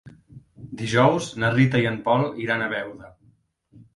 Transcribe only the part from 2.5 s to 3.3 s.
a Beuda.